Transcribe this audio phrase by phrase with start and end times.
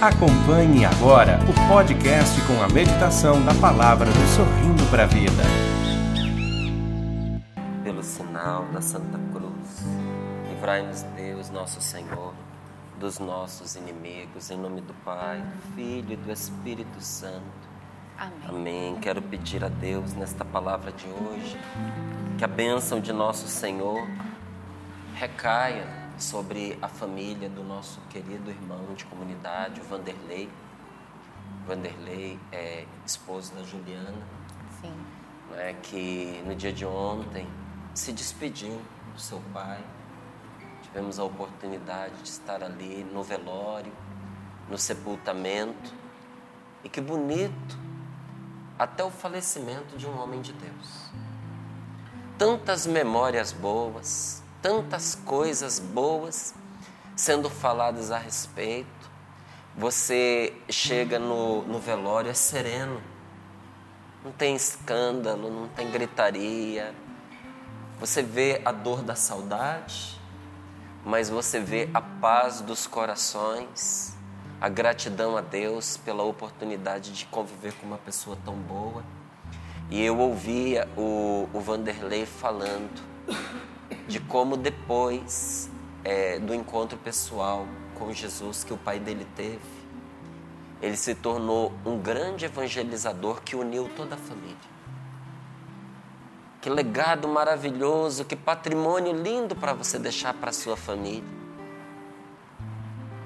[0.00, 5.42] Acompanhe agora o podcast com a meditação da palavra do Sorrindo para a Vida.
[7.82, 9.82] Pelo sinal da Santa Cruz,
[10.48, 12.32] livrai-nos Deus, nosso Senhor,
[13.00, 17.42] dos nossos inimigos, em nome do Pai, do Filho e do Espírito Santo.
[18.16, 18.38] Amém.
[18.48, 18.96] Amém.
[19.00, 21.58] Quero pedir a Deus nesta palavra de hoje
[22.38, 24.06] que a bênção de nosso Senhor
[25.16, 30.50] recaia sobre a família do nosso querido irmão de comunidade, o Vanderlei.
[31.66, 34.14] Vanderlei é esposo da Juliana,
[34.80, 34.92] Sim.
[35.50, 37.46] né, que no dia de ontem
[37.94, 38.80] se despediu
[39.14, 39.82] do seu pai.
[40.82, 43.92] Tivemos a oportunidade de estar ali no velório,
[44.68, 45.92] no sepultamento.
[46.82, 47.78] E que bonito,
[48.78, 51.10] até o falecimento de um homem de Deus.
[52.38, 56.54] Tantas memórias boas, tantas coisas boas
[57.16, 58.88] sendo faladas a respeito.
[59.76, 63.00] Você chega no, no velório, é sereno,
[64.24, 66.94] não tem escândalo, não tem gritaria.
[68.00, 70.20] Você vê a dor da saudade,
[71.04, 74.16] mas você vê a paz dos corações,
[74.60, 79.04] a gratidão a Deus pela oportunidade de conviver com uma pessoa tão boa.
[79.90, 83.00] E eu ouvia o, o Vanderlei falando
[84.08, 85.70] de como depois
[86.02, 89.60] é, do encontro pessoal com Jesus que o pai dele teve,
[90.80, 94.56] ele se tornou um grande evangelizador que uniu toda a família.
[96.60, 101.38] Que legado maravilhoso, que patrimônio lindo para você deixar para sua família.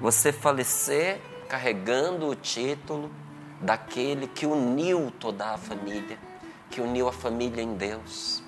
[0.01, 3.09] Você falecer carregando o título
[3.61, 6.17] daquele que uniu toda a família,
[6.69, 8.42] que uniu a família em Deus.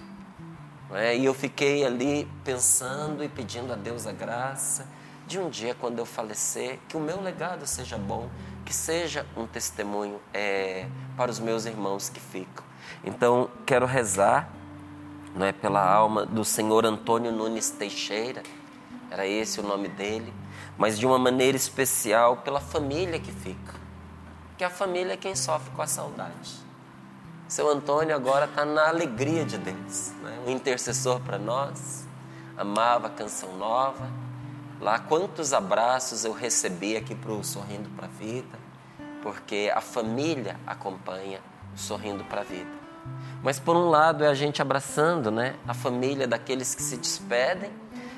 [0.94, 1.16] É?
[1.18, 4.88] E eu fiquei ali pensando e pedindo a Deus a graça
[5.28, 8.30] de um dia, quando eu falecer, que o meu legado seja bom,
[8.64, 12.64] que seja um testemunho é, para os meus irmãos que ficam.
[13.04, 14.50] Então, quero rezar
[15.36, 18.44] não é, pela alma do senhor Antônio Nunes Teixeira,
[19.12, 20.34] era esse o nome dele,
[20.78, 23.74] mas de uma maneira especial pela família que fica,
[24.58, 26.65] que a família é quem sofre com a saudade.
[27.48, 30.40] Seu Antônio agora está na alegria de Deus, né?
[30.48, 32.04] um intercessor para nós,
[32.58, 34.10] amava a canção nova.
[34.82, 38.58] Lá, quantos abraços eu recebi aqui para o Sorrindo para a Vida,
[39.22, 41.40] porque a família acompanha
[41.74, 42.70] o Sorrindo para a Vida.
[43.44, 47.72] Mas, por um lado, é a gente abraçando né, a família daqueles que se despedem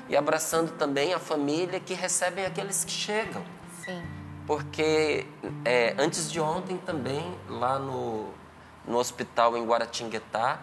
[0.08, 3.42] e abraçando também a família que recebem aqueles que chegam.
[3.84, 4.02] Sim.
[4.46, 5.26] Porque
[5.66, 8.28] é, antes de ontem também, lá no,
[8.88, 10.58] no hospital em Guaratinguetá,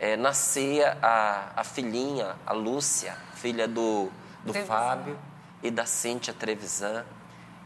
[0.00, 4.10] é, nascia a, a filhinha, a Lúcia, filha do,
[4.44, 5.16] do Fábio
[5.62, 7.04] e da Cíntia Trevisan.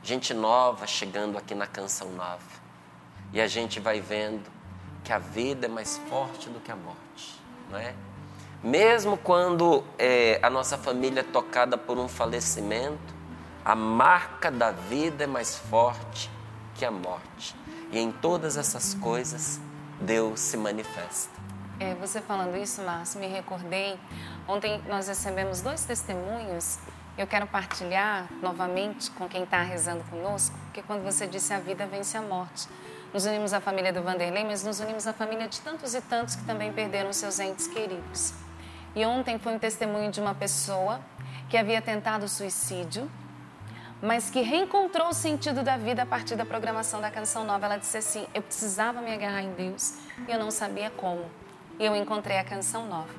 [0.03, 2.57] Gente nova chegando aqui na Canção Nova.
[3.33, 4.51] E a gente vai vendo
[5.03, 7.95] que a vida é mais forte do que a morte, não é?
[8.63, 13.15] Mesmo quando é, a nossa família é tocada por um falecimento,
[13.65, 16.31] a marca da vida é mais forte
[16.75, 17.55] que a morte.
[17.93, 19.61] E em todas essas coisas,
[20.01, 21.37] Deus se manifesta.
[21.79, 23.99] É, você falando isso, Márcio, me recordei.
[24.49, 26.79] Ontem nós recebemos dois testemunhos.
[27.19, 31.87] Eu quero partilhar novamente com quem está rezando conosco, porque quando você disse a vida
[31.87, 32.69] vence a morte.
[33.13, 36.37] Nos unimos à família do Vanderlei, mas nos unimos à família de tantos e tantos
[36.37, 38.35] que também perderam seus entes queridos.
[38.95, 41.01] E ontem foi um testemunho de uma pessoa
[41.49, 43.11] que havia tentado suicídio,
[44.03, 47.67] mas que reencontrou o sentido da vida a partir da programação da Canção Nova.
[47.67, 49.95] Ela disse assim: Eu precisava me agarrar em Deus
[50.29, 51.25] e eu não sabia como.
[51.79, 53.15] E eu encontrei a Canção Nova.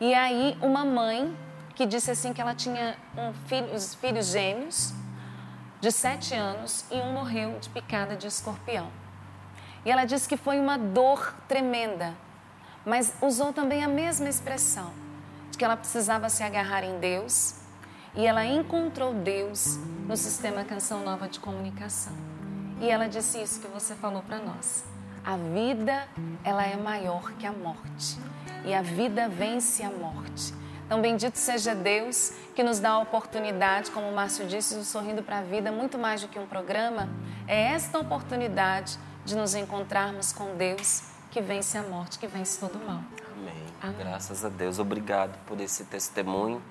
[0.00, 1.34] E aí, uma mãe
[1.74, 4.92] que disse assim que ela tinha um filho, os filhos gêmeos
[5.80, 8.90] de sete anos e um morreu de picada de escorpião.
[9.84, 12.14] E ela disse que foi uma dor tremenda,
[12.84, 14.92] mas usou também a mesma expressão
[15.50, 17.65] de que ela precisava se agarrar em Deus
[18.16, 19.76] e ela encontrou Deus
[20.08, 22.14] no sistema Canção Nova de Comunicação.
[22.80, 24.84] E ela disse isso que você falou para nós.
[25.22, 26.08] A vida,
[26.42, 28.18] ela é maior que a morte.
[28.64, 30.54] E a vida vence a morte.
[30.86, 35.22] Então, bendito seja Deus que nos dá a oportunidade, como o Márcio disse, do Sorrindo
[35.22, 37.08] para a Vida, muito mais do que um programa,
[37.46, 42.76] é esta oportunidade de nos encontrarmos com Deus que vence a morte, que vence todo
[42.76, 43.00] o mal.
[43.36, 43.54] Amém.
[43.82, 43.96] Amém.
[43.98, 44.78] Graças a Deus.
[44.78, 46.62] Obrigado por esse testemunho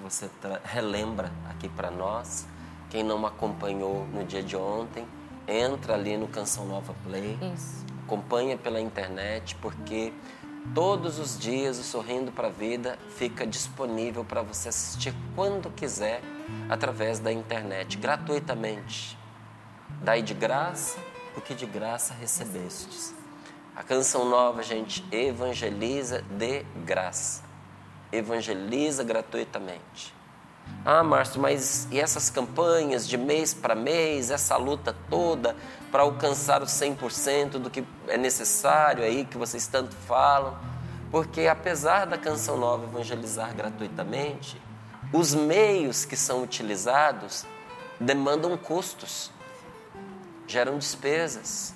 [0.00, 0.30] que você
[0.64, 2.46] relembra aqui para nós.
[2.88, 5.06] Quem não acompanhou no dia de ontem,
[5.46, 7.38] entra ali no Canção Nova Play.
[7.54, 7.84] Isso.
[8.04, 10.12] Acompanha pela internet, porque
[10.74, 16.20] todos os dias o Sorrindo para a Vida fica disponível para você assistir quando quiser
[16.68, 19.16] através da internet, gratuitamente.
[20.02, 20.98] Dai de graça
[21.36, 23.14] o que de graça recebestes.
[23.76, 27.49] A canção nova, gente, evangeliza de graça.
[28.12, 30.14] Evangeliza gratuitamente.
[30.84, 35.54] Ah, Márcio, mas e essas campanhas de mês para mês, essa luta toda
[35.90, 40.56] para alcançar os 100% do que é necessário aí, que vocês tanto falam?
[41.10, 44.60] Porque apesar da canção nova evangelizar gratuitamente,
[45.12, 47.44] os meios que são utilizados
[47.98, 49.30] demandam custos,
[50.46, 51.74] geram despesas.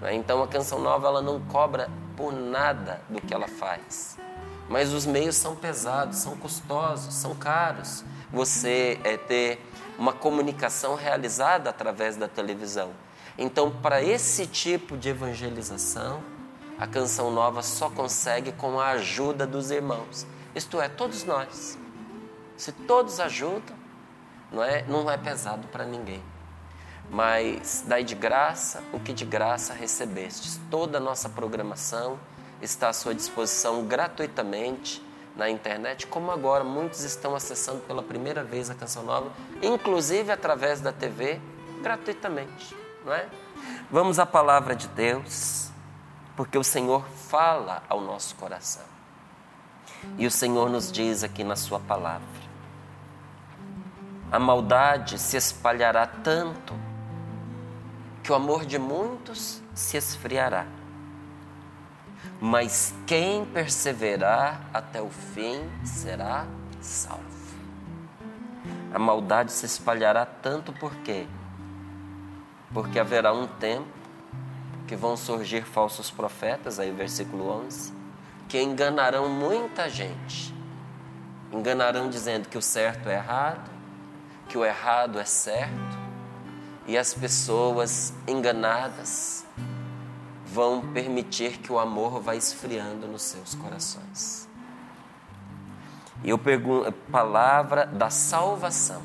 [0.00, 0.14] Né?
[0.14, 4.18] Então a canção nova ela não cobra por nada do que ela faz.
[4.68, 8.04] Mas os meios são pesados, são custosos, são caros.
[8.32, 9.64] Você é ter
[9.98, 12.92] uma comunicação realizada através da televisão.
[13.38, 16.22] Então, para esse tipo de evangelização,
[16.78, 20.26] a canção nova só consegue com a ajuda dos irmãos.
[20.54, 21.78] Isto é, todos nós.
[22.56, 23.76] Se todos ajudam,
[24.50, 26.22] não é, não é pesado para ninguém.
[27.10, 30.58] Mas dai de graça o que de graça recebestes.
[30.70, 32.18] Toda a nossa programação
[32.60, 35.02] está à sua disposição gratuitamente
[35.36, 39.30] na internet, como agora muitos estão acessando pela primeira vez a Canção Nova,
[39.62, 41.38] inclusive através da TV,
[41.82, 42.74] gratuitamente,
[43.04, 43.28] não é?
[43.90, 45.70] Vamos à palavra de Deus,
[46.34, 48.84] porque o Senhor fala ao nosso coração.
[50.16, 52.26] E o Senhor nos diz aqui na sua palavra:
[54.32, 56.74] a maldade se espalhará tanto
[58.22, 60.66] que o amor de muitos se esfriará
[62.40, 66.46] mas quem perseverar até o fim será
[66.80, 67.24] salvo.
[68.92, 71.26] A maldade se espalhará tanto por quê?
[72.72, 73.88] Porque haverá um tempo
[74.86, 77.92] que vão surgir falsos profetas, aí versículo 11,
[78.48, 80.54] que enganarão muita gente.
[81.52, 83.70] Enganarão dizendo que o certo é errado,
[84.48, 85.98] que o errado é certo,
[86.86, 89.44] e as pessoas enganadas
[90.56, 94.48] vão permitir que o amor vá esfriando nos seus corações.
[96.24, 99.02] E eu pergunto, palavra da salvação.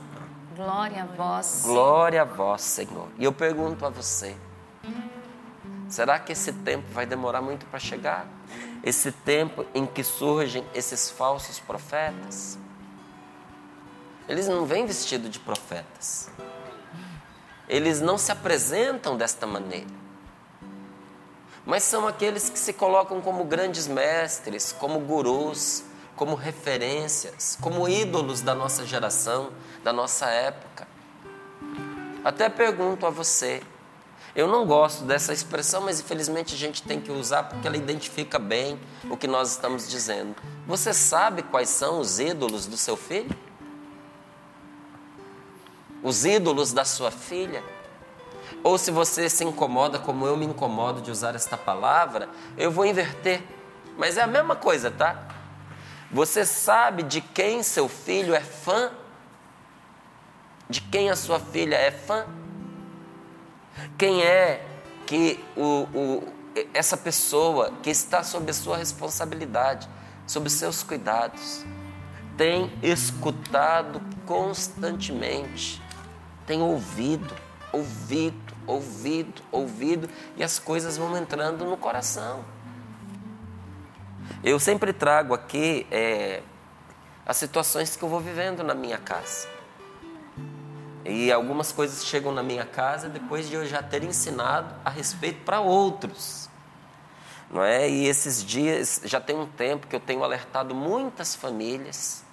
[0.55, 1.63] Glória a vós.
[1.65, 3.09] Glória a vós, Senhor.
[3.17, 4.33] E eu pergunto a você:
[5.89, 8.25] será que esse tempo vai demorar muito para chegar?
[8.81, 12.57] Esse tempo em que surgem esses falsos profetas?
[14.25, 16.31] Eles não vêm vestidos de profetas.
[17.67, 20.00] Eles não se apresentam desta maneira
[21.65, 25.83] mas são aqueles que se colocam como grandes mestres, como gurus,
[26.15, 29.51] como referências, como ídolos da nossa geração,
[29.83, 30.87] da nossa época.
[32.23, 33.63] Até pergunto a você,
[34.35, 38.39] eu não gosto dessa expressão, mas infelizmente a gente tem que usar porque ela identifica
[38.39, 38.79] bem
[39.09, 40.35] o que nós estamos dizendo.
[40.65, 43.35] Você sabe quais são os ídolos do seu filho?
[46.01, 47.63] Os ídolos da sua filha?
[48.63, 52.85] Ou se você se incomoda, como eu me incomodo de usar esta palavra, eu vou
[52.85, 53.41] inverter.
[53.97, 55.27] Mas é a mesma coisa, tá?
[56.11, 58.91] Você sabe de quem seu filho é fã?
[60.69, 62.25] De quem a sua filha é fã?
[63.97, 64.65] Quem é
[65.05, 66.33] que o, o,
[66.73, 69.89] essa pessoa que está sob sua responsabilidade,
[70.27, 71.65] sob seus cuidados,
[72.37, 75.81] tem escutado constantemente,
[76.45, 77.35] tem ouvido,
[77.71, 82.43] ouvido, ouvido, ouvido, e as coisas vão entrando no coração.
[84.43, 86.41] Eu sempre trago aqui é,
[87.25, 89.47] as situações que eu vou vivendo na minha casa.
[91.05, 95.43] E algumas coisas chegam na minha casa depois de eu já ter ensinado a respeito
[95.43, 96.49] para outros.
[97.51, 97.89] Não é?
[97.89, 102.23] E esses dias já tem um tempo que eu tenho alertado muitas famílias,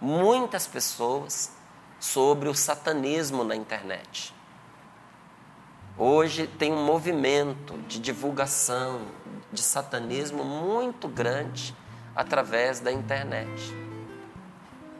[0.00, 1.50] muitas pessoas
[1.98, 4.34] sobre o satanismo na internet.
[5.96, 9.02] Hoje tem um movimento de divulgação
[9.52, 11.72] de satanismo muito grande
[12.16, 13.72] através da internet.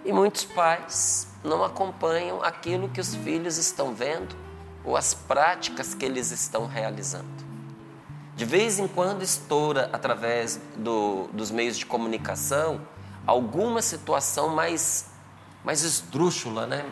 [0.05, 4.37] E muitos pais não acompanham aquilo que os filhos estão vendo
[4.85, 7.45] ou as práticas que eles estão realizando.
[8.37, 12.81] De vez em quando estoura através do, dos meios de comunicação
[13.27, 15.07] alguma situação mais,
[15.65, 16.85] mais esdrúxula, né?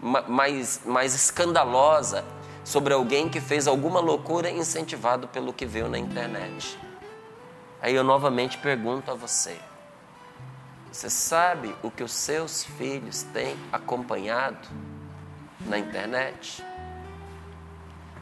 [0.00, 2.24] mais, mais escandalosa
[2.70, 6.78] sobre alguém que fez alguma loucura incentivado pelo que viu na internet.
[7.82, 9.58] Aí eu novamente pergunto a você:
[10.92, 14.68] você sabe o que os seus filhos têm acompanhado
[15.66, 16.64] na internet?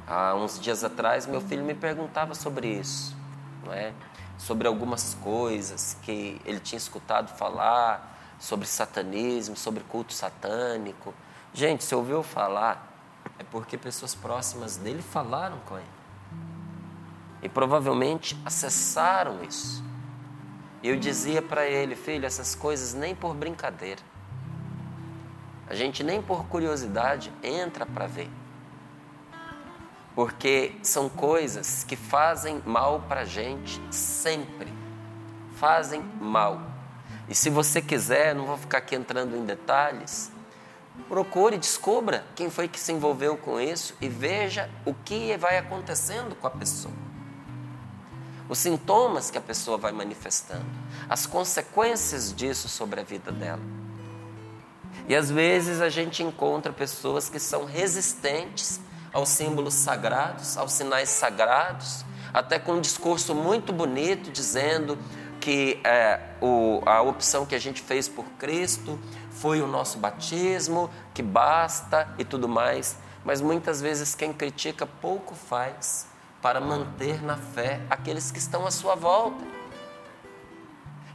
[0.07, 3.15] Há uns dias atrás, meu filho me perguntava sobre isso,
[3.67, 3.93] não é?
[4.39, 11.13] Sobre algumas coisas que ele tinha escutado falar, sobre satanismo, sobre culto satânico.
[11.53, 12.88] Gente, você ouviu falar
[13.39, 15.87] é porque pessoas próximas dele falaram com ele.
[17.43, 19.83] E provavelmente acessaram isso.
[20.83, 24.01] E eu dizia para ele, filho, essas coisas nem por brincadeira.
[25.69, 28.31] A gente nem por curiosidade entra para ver.
[30.15, 34.73] Porque são coisas que fazem mal para a gente sempre.
[35.57, 36.61] Fazem mal.
[37.29, 40.33] E se você quiser, não vou ficar aqui entrando em detalhes,
[41.09, 46.35] procure, descubra quem foi que se envolveu com isso e veja o que vai acontecendo
[46.35, 46.95] com a pessoa.
[48.49, 50.65] Os sintomas que a pessoa vai manifestando,
[51.09, 53.63] as consequências disso sobre a vida dela.
[55.07, 58.81] E às vezes a gente encontra pessoas que são resistentes
[59.13, 64.99] aos símbolos sagrados, aos sinais sagrados, até com um discurso muito bonito dizendo
[65.41, 68.99] que é, o, a opção que a gente fez por Cristo
[69.41, 72.97] foi o nosso batismo, que basta e tudo mais.
[73.25, 76.07] Mas muitas vezes quem critica pouco faz
[76.41, 79.45] para manter na fé aqueles que estão à sua volta.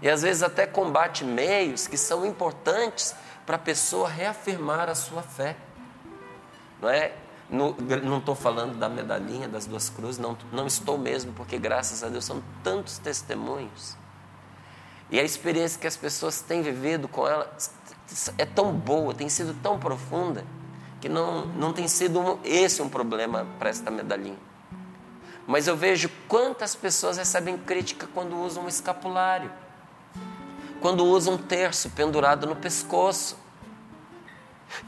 [0.01, 3.15] E às vezes até combate meios que são importantes
[3.45, 5.55] para a pessoa reafirmar a sua fé.
[6.81, 7.13] Não é?
[7.49, 12.09] não estou falando da medalhinha das duas cruzes, não, não estou mesmo, porque graças a
[12.09, 13.95] Deus são tantos testemunhos.
[15.11, 17.51] E a experiência que as pessoas têm vivido com ela
[18.37, 20.45] é tão boa, tem sido tão profunda,
[21.01, 24.37] que não, não tem sido um, esse um problema para esta medalhinha.
[25.45, 29.51] Mas eu vejo quantas pessoas recebem crítica quando usam um escapulário
[30.83, 33.37] quando usa um terço pendurado no pescoço,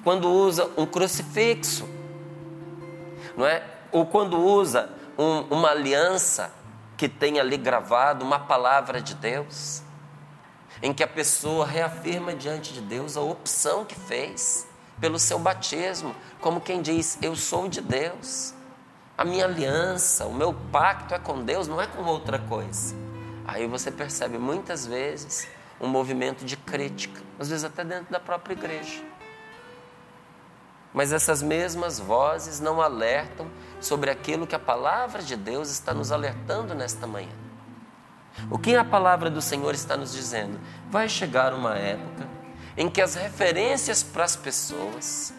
[0.04, 1.88] quando usa um crucifixo,
[3.38, 3.64] não é?
[3.94, 6.52] Ou quando usa um, uma aliança
[6.98, 9.82] que tem ali gravado uma palavra de Deus,
[10.86, 14.68] em que a pessoa reafirma diante de Deus a opção que fez
[15.02, 18.54] pelo seu batismo, como quem diz: Eu sou de Deus,
[19.18, 22.96] a minha aliança, o meu pacto é com Deus, não é com outra coisa.
[23.48, 25.48] Aí você percebe muitas vezes
[25.82, 29.04] um movimento de crítica, às vezes até dentro da própria igreja.
[30.94, 33.50] Mas essas mesmas vozes não alertam
[33.82, 37.45] sobre aquilo que a palavra de Deus está nos alertando nesta manhã.
[38.50, 40.60] O que a palavra do Senhor está nos dizendo?
[40.90, 42.28] Vai chegar uma época
[42.78, 45.34] em que as referências para as pessoas,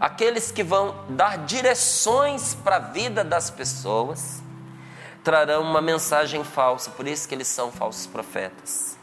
[0.00, 4.42] aqueles que vão dar direções para a vida das pessoas,
[5.22, 8.98] trarão uma mensagem falsa, por isso que eles são falsos profetas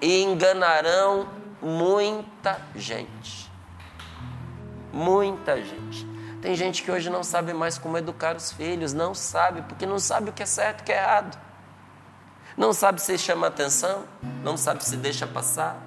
[0.00, 1.28] e enganarão
[1.60, 3.50] muita gente.
[4.92, 6.08] Muita gente.
[6.40, 9.98] Tem gente que hoje não sabe mais como educar os filhos, não sabe, porque não
[9.98, 11.38] sabe o que é certo e o que é errado.
[12.56, 14.04] Não sabe se chama atenção,
[14.42, 15.80] não sabe se deixa passar.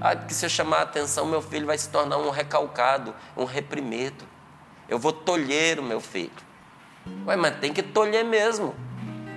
[0.00, 4.24] Ah, porque se eu chamar atenção, meu filho vai se tornar um recalcado, um reprimido.
[4.88, 6.30] Eu vou tolher o meu filho.
[7.26, 8.74] Ué, mas tem que tolher mesmo.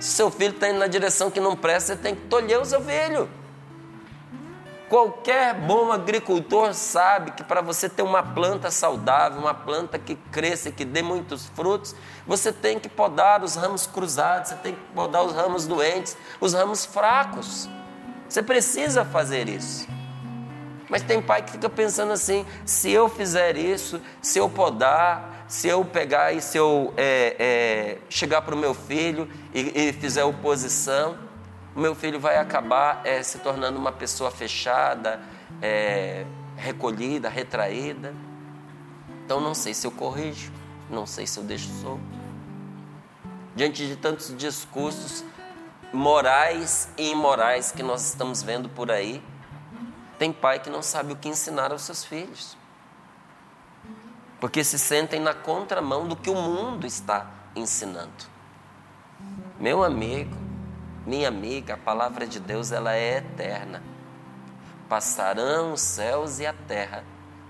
[0.00, 2.64] Se seu filho está indo na direção que não presta, você tem que tolher o
[2.64, 3.28] seu filho.
[4.92, 10.68] Qualquer bom agricultor sabe que para você ter uma planta saudável, uma planta que cresça
[10.68, 11.96] e que dê muitos frutos,
[12.26, 16.52] você tem que podar os ramos cruzados, você tem que podar os ramos doentes, os
[16.52, 17.70] ramos fracos.
[18.28, 19.88] Você precisa fazer isso.
[20.90, 25.68] Mas tem pai que fica pensando assim: se eu fizer isso, se eu podar, se
[25.68, 30.22] eu pegar e se eu é, é, chegar para o meu filho e, e fizer
[30.24, 31.31] oposição,
[31.74, 35.20] o meu filho vai acabar é, se tornando uma pessoa fechada,
[35.60, 36.26] é,
[36.56, 38.14] recolhida, retraída.
[39.24, 40.52] Então não sei se eu corrijo,
[40.90, 42.02] não sei se eu deixo solto.
[43.54, 45.24] Diante de tantos discursos
[45.92, 49.22] morais e imorais que nós estamos vendo por aí,
[50.18, 52.56] tem pai que não sabe o que ensinar aos seus filhos.
[54.40, 58.32] Porque se sentem na contramão do que o mundo está ensinando.
[59.58, 60.41] Meu amigo,
[61.06, 63.82] minha amiga, a palavra de Deus ela é eterna.
[64.88, 67.04] Passarão os céus e a terra,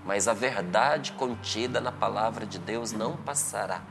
[0.05, 3.81] mas a verdade contida na palavra de Deus não passará.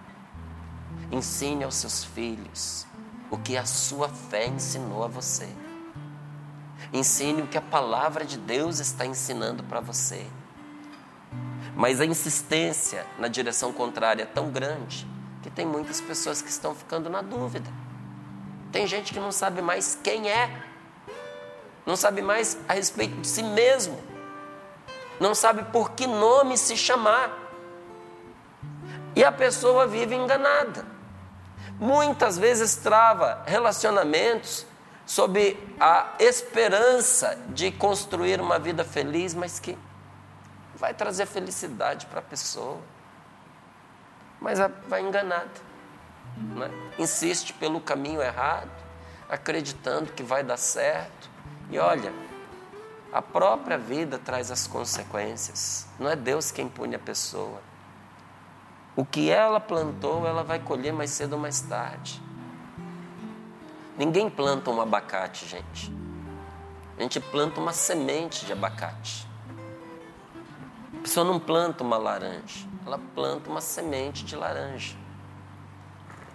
[1.10, 2.86] Ensine aos seus filhos
[3.30, 5.48] o que a sua fé ensinou a você.
[6.92, 10.26] Ensine o que a palavra de Deus está ensinando para você.
[11.76, 15.06] Mas a insistência na direção contrária é tão grande
[15.42, 17.70] que tem muitas pessoas que estão ficando na dúvida.
[18.72, 20.50] Tem gente que não sabe mais quem é,
[21.84, 24.02] não sabe mais a respeito de si mesmo,
[25.20, 27.38] não sabe por que nome se chamar.
[29.14, 30.86] E a pessoa vive enganada.
[31.78, 34.66] Muitas vezes trava relacionamentos
[35.04, 39.76] sob a esperança de construir uma vida feliz, mas que
[40.76, 42.78] vai trazer felicidade para a pessoa.
[44.40, 45.71] mas vai enganada.
[46.36, 46.70] Né?
[46.98, 48.70] Insiste pelo caminho errado,
[49.28, 51.30] acreditando que vai dar certo.
[51.70, 52.12] E olha,
[53.12, 55.86] a própria vida traz as consequências.
[55.98, 57.60] Não é Deus quem pune a pessoa.
[58.94, 62.20] O que ela plantou, ela vai colher mais cedo ou mais tarde.
[63.96, 65.92] Ninguém planta um abacate, gente.
[66.98, 69.26] A gente planta uma semente de abacate.
[70.94, 74.96] A pessoa não planta uma laranja, ela planta uma semente de laranja.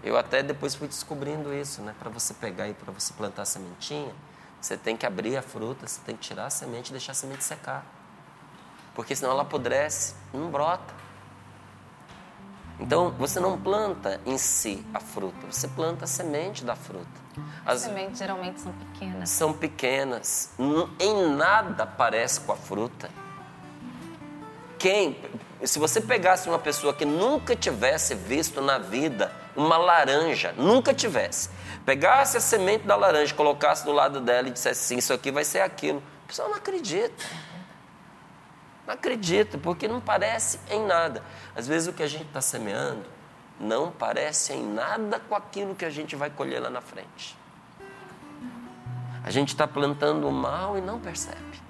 [0.08, 1.94] Eu até depois fui descobrindo isso, né?
[2.00, 4.14] Para você pegar e para você plantar a sementinha,
[4.62, 7.16] você tem que abrir a fruta, você tem que tirar a semente e deixar a
[7.16, 7.86] semente secar.
[8.96, 10.94] Porque senão ela apodrece, não brota.
[12.80, 17.06] Então, você não planta em si a fruta, você planta a semente da fruta.
[17.66, 19.30] As sementes geralmente são pequenas.
[19.30, 20.52] São pequenas.
[21.00, 23.10] Em nada parece com a fruta.
[24.80, 25.20] Quem,
[25.66, 31.50] se você pegasse uma pessoa que nunca tivesse visto na vida uma laranja, nunca tivesse,
[31.84, 35.44] pegasse a semente da laranja, colocasse do lado dela e dissesse assim, isso aqui vai
[35.44, 37.26] ser aquilo, a pessoa não acredita.
[38.86, 41.22] Não acredita, porque não parece em nada.
[41.54, 43.04] Às vezes o que a gente está semeando
[43.60, 47.38] não parece em nada com aquilo que a gente vai colher lá na frente.
[49.26, 51.68] A gente está plantando o mal e não percebe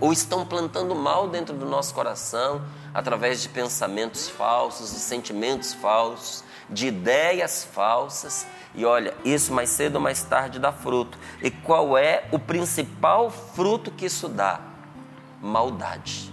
[0.00, 2.62] ou estão plantando mal dentro do nosso coração
[2.94, 8.46] através de pensamentos falsos, de sentimentos falsos, de ideias falsas.
[8.74, 11.18] E olha, isso mais cedo ou mais tarde dá fruto.
[11.42, 14.60] E qual é o principal fruto que isso dá?
[15.40, 16.32] Maldade.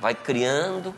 [0.00, 0.94] Vai criando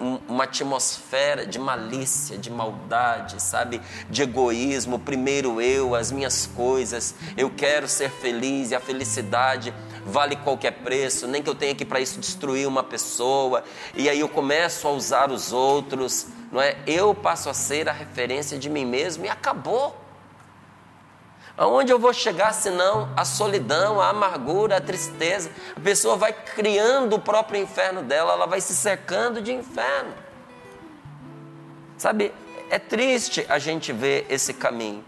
[0.00, 3.80] uma atmosfera de malícia, de maldade, sabe?
[4.10, 9.72] De egoísmo, primeiro eu, as minhas coisas, eu quero ser feliz e a felicidade
[10.04, 13.64] vale qualquer preço, nem que eu tenha que para isso destruir uma pessoa,
[13.94, 16.76] e aí eu começo a usar os outros, não é?
[16.86, 20.00] Eu passo a ser a referência de mim mesmo e acabou.
[21.58, 25.50] Aonde eu vou chegar senão a solidão, a amargura, a tristeza?
[25.76, 30.14] A pessoa vai criando o próprio inferno dela, ela vai se cercando de inferno.
[31.98, 32.32] Sabe,
[32.70, 35.04] é triste a gente ver esse caminho.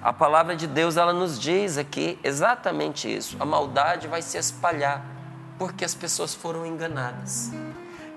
[0.00, 3.36] A palavra de Deus ela nos diz aqui exatamente isso.
[3.38, 5.04] A maldade vai se espalhar
[5.58, 7.50] porque as pessoas foram enganadas.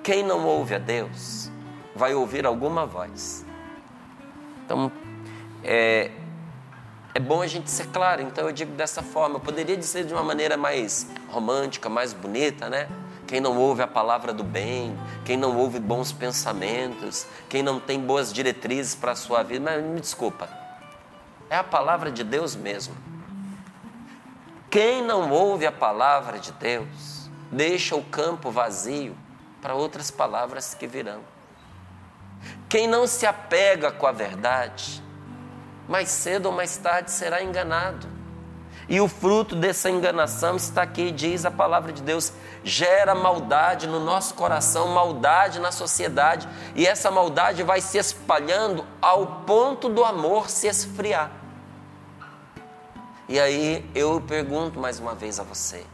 [0.01, 1.51] Quem não ouve a Deus
[1.99, 3.45] vai ouvir alguma voz.
[4.63, 4.89] Então,
[5.62, 6.09] é,
[7.13, 8.21] é bom a gente ser claro.
[8.21, 9.35] Então, eu digo dessa forma.
[9.35, 12.88] Eu poderia dizer de uma maneira mais romântica, mais bonita, né?
[13.27, 17.99] Quem não ouve a palavra do bem, quem não ouve bons pensamentos, quem não tem
[17.99, 19.63] boas diretrizes para a sua vida.
[19.69, 20.49] Mas me desculpa,
[21.49, 22.95] é a palavra de Deus mesmo.
[24.71, 29.15] Quem não ouve a palavra de Deus, deixa o campo vazio
[29.62, 31.21] para outras palavras que virão.
[32.69, 35.03] Quem não se apega com a verdade,
[35.88, 38.08] mais cedo ou mais tarde será enganado.
[38.88, 42.32] E o fruto dessa enganação está aqui, diz a palavra de Deus,
[42.63, 49.41] gera maldade no nosso coração, maldade na sociedade, e essa maldade vai se espalhando ao
[49.47, 51.32] ponto do amor se esfriar.
[53.27, 55.86] E aí eu pergunto mais uma vez a você: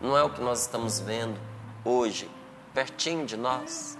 [0.00, 1.38] não é o que nós estamos vendo
[1.84, 2.30] hoje,
[2.72, 3.98] pertinho de nós?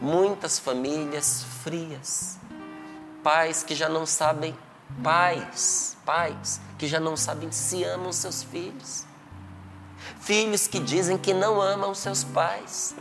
[0.00, 2.38] Muitas famílias frias,
[3.22, 4.56] pais que já não sabem,
[5.02, 9.04] pais, pais que já não sabem se amam seus filhos,
[10.20, 12.94] filhos que dizem que não amam seus pais,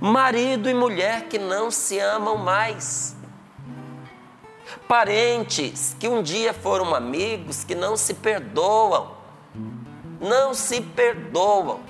[0.00, 3.16] marido e mulher que não se amam mais.
[4.86, 9.16] Parentes que um dia foram amigos que não se perdoam,
[10.20, 11.80] não se perdoam,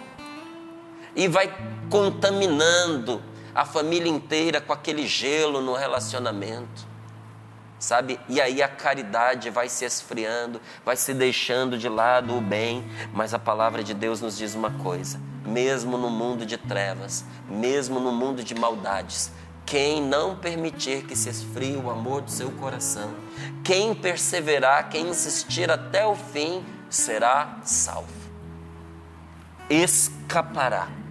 [1.14, 1.54] e vai
[1.90, 3.22] contaminando
[3.56, 6.86] a família inteira com aquele gelo no relacionamento.
[7.78, 8.20] Sabe?
[8.28, 13.32] E aí a caridade vai se esfriando, vai se deixando de lado o bem, mas
[13.32, 18.12] a palavra de Deus nos diz uma coisa: mesmo no mundo de trevas, mesmo no
[18.12, 19.30] mundo de maldades,
[19.64, 23.14] quem não permitir que se esfrie o amor do seu coração,
[23.64, 28.08] quem perseverar, quem insistir até o fim, será salvo.
[29.68, 31.05] Escapará.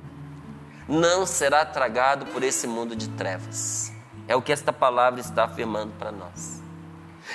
[0.88, 3.92] Não será tragado por esse mundo de trevas.
[4.28, 6.62] É o que esta palavra está afirmando para nós.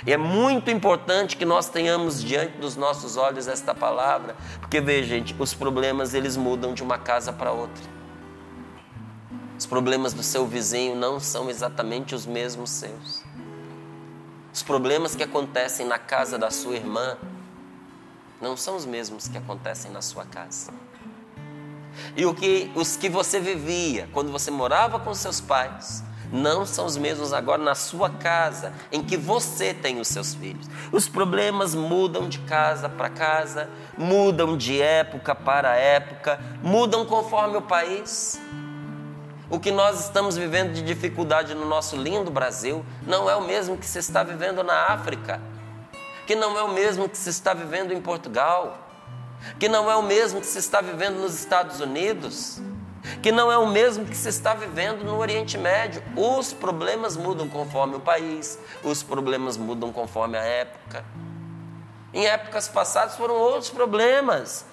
[0.07, 5.09] E é muito importante que nós tenhamos diante dos nossos olhos esta palavra, porque veja,
[5.09, 7.83] gente, os problemas eles mudam de uma casa para outra.
[9.59, 13.23] Os problemas do seu vizinho não são exatamente os mesmos seus.
[14.53, 17.19] Os problemas que acontecem na casa da sua irmã
[18.41, 20.73] não são os mesmos que acontecem na sua casa.
[22.16, 26.87] E o que, os que você vivia quando você morava com seus pais não são
[26.87, 30.66] os mesmos agora na sua casa, em que você tem os seus filhos.
[30.92, 37.62] Os problemas mudam de casa para casa, mudam de época para época, mudam conforme o
[37.62, 38.40] país.
[39.48, 43.76] O que nós estamos vivendo de dificuldade no nosso lindo Brasil não é o mesmo
[43.76, 45.40] que se está vivendo na África,
[46.26, 48.89] que não é o mesmo que se está vivendo em Portugal,
[49.59, 52.61] que não é o mesmo que se está vivendo nos Estados Unidos,
[53.22, 56.03] que não é o mesmo que se está vivendo no Oriente Médio.
[56.16, 61.05] Os problemas mudam conforme o país, os problemas mudam conforme a época.
[62.12, 64.64] Em épocas passadas foram outros problemas.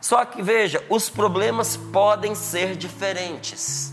[0.00, 3.92] Só que veja, os problemas podem ser diferentes.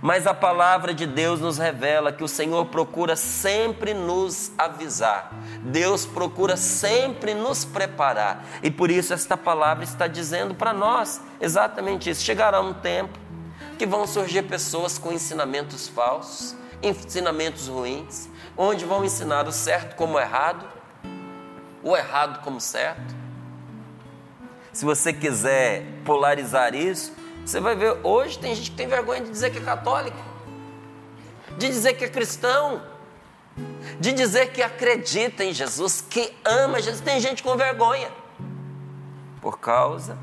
[0.00, 5.32] Mas a palavra de Deus nos revela que o Senhor procura sempre nos avisar.
[5.62, 8.44] Deus procura sempre nos preparar.
[8.62, 12.24] E por isso esta palavra está dizendo para nós exatamente isso.
[12.24, 13.18] Chegará um tempo
[13.78, 20.18] que vão surgir pessoas com ensinamentos falsos, ensinamentos ruins, onde vão ensinar o certo como
[20.18, 20.66] errado,
[21.82, 23.14] o errado como certo.
[24.72, 27.12] Se você quiser polarizar isso,
[27.46, 30.18] você vai ver, hoje tem gente que tem vergonha de dizer que é católico,
[31.56, 32.82] de dizer que é cristão,
[34.00, 37.00] de dizer que acredita em Jesus, que ama Jesus.
[37.00, 38.10] Tem gente com vergonha
[39.40, 40.18] por causa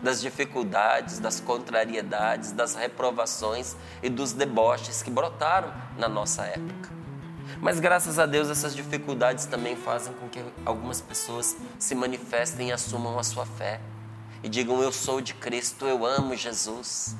[0.00, 6.88] das dificuldades, das contrariedades, das reprovações e dos deboches que brotaram na nossa época.
[7.60, 12.72] Mas graças a Deus essas dificuldades também fazem com que algumas pessoas se manifestem e
[12.72, 13.78] assumam a sua fé
[14.42, 17.16] e digam: Eu sou de Cristo, eu amo Jesus,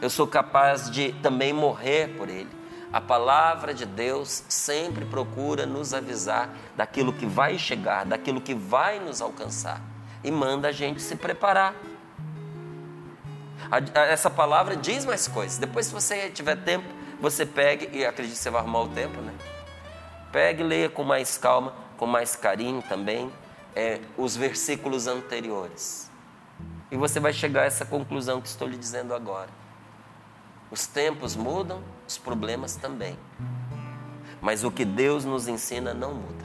[0.00, 2.50] eu sou capaz de também morrer por Ele.
[2.92, 9.00] A palavra de Deus sempre procura nos avisar daquilo que vai chegar, daquilo que vai
[9.00, 9.80] nos alcançar
[10.24, 11.74] e manda a gente se preparar.
[13.94, 15.58] Essa palavra diz mais coisas.
[15.58, 16.86] Depois, se você tiver tempo,
[17.20, 19.32] você pegue, e acredito que você vai arrumar o tempo, né?
[20.32, 23.30] Pegue e leia com mais calma, com mais carinho também,
[23.76, 26.03] é, os versículos anteriores.
[26.90, 29.48] E você vai chegar a essa conclusão que estou lhe dizendo agora.
[30.70, 33.18] Os tempos mudam, os problemas também.
[34.40, 36.44] Mas o que Deus nos ensina não muda.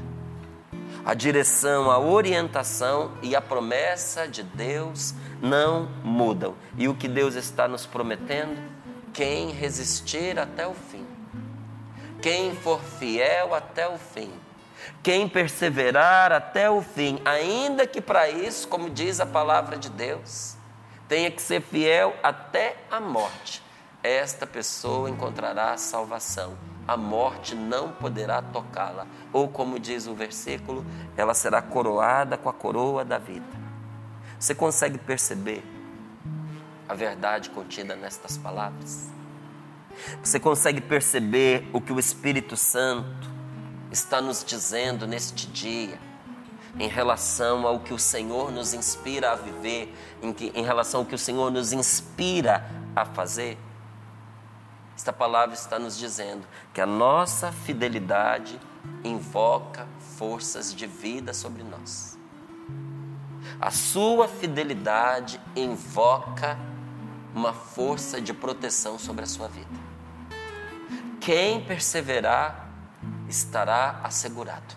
[1.05, 6.55] A direção, a orientação e a promessa de Deus não mudam.
[6.77, 8.59] E o que Deus está nos prometendo?
[9.13, 11.05] Quem resistir até o fim,
[12.21, 14.31] quem for fiel até o fim,
[15.01, 20.55] quem perseverar até o fim, ainda que para isso, como diz a palavra de Deus,
[21.07, 23.63] tenha que ser fiel até a morte,
[24.01, 26.57] esta pessoa encontrará salvação.
[26.87, 29.05] A morte não poderá tocá-la.
[29.31, 33.45] Ou, como diz o versículo, ela será coroada com a coroa da vida.
[34.39, 35.63] Você consegue perceber
[36.87, 39.09] a verdade contida nestas palavras?
[40.23, 43.38] Você consegue perceber o que o Espírito Santo
[43.91, 45.99] está nos dizendo neste dia
[46.77, 51.05] em relação ao que o Senhor nos inspira a viver, em, que, em relação ao
[51.05, 53.57] que o Senhor nos inspira a fazer.
[54.95, 58.59] Esta palavra está nos dizendo que a nossa fidelidade
[59.03, 62.17] invoca forças de vida sobre nós.
[63.59, 66.57] A sua fidelidade invoca
[67.33, 69.67] uma força de proteção sobre a sua vida.
[71.19, 72.68] Quem perseverar
[73.29, 74.75] estará assegurado.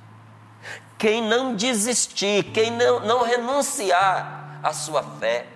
[0.99, 5.49] Quem não desistir, quem não, não renunciar à sua fé,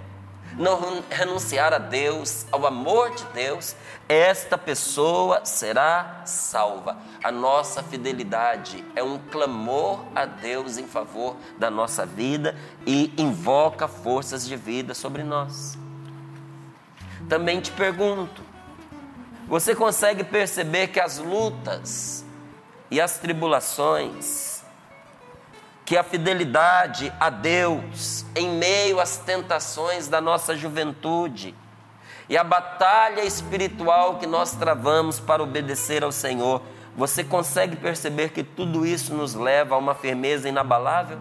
[0.58, 3.76] não renunciar a Deus, ao amor de Deus,
[4.08, 6.96] esta pessoa será salva.
[7.22, 12.56] A nossa fidelidade é um clamor a Deus em favor da nossa vida
[12.86, 15.78] e invoca forças de vida sobre nós.
[17.28, 18.42] Também te pergunto:
[19.46, 22.25] você consegue perceber que as lutas
[22.90, 24.62] e as tribulações,
[25.84, 31.54] que a fidelidade a Deus em meio às tentações da nossa juventude
[32.28, 36.60] e a batalha espiritual que nós travamos para obedecer ao Senhor,
[36.96, 41.18] você consegue perceber que tudo isso nos leva a uma firmeza inabalável?